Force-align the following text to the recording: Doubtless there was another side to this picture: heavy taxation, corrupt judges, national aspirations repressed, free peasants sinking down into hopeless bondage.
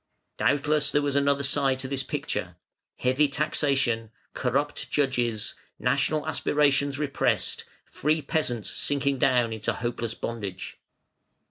Doubtless 0.37 0.89
there 0.91 1.03
was 1.03 1.15
another 1.15 1.43
side 1.43 1.77
to 1.77 1.87
this 1.87 2.01
picture: 2.01 2.55
heavy 2.97 3.27
taxation, 3.29 4.09
corrupt 4.33 4.89
judges, 4.89 5.53
national 5.77 6.25
aspirations 6.27 6.97
repressed, 6.97 7.65
free 7.85 8.23
peasants 8.23 8.71
sinking 8.71 9.19
down 9.19 9.53
into 9.53 9.73
hopeless 9.73 10.15
bondage. 10.15 10.79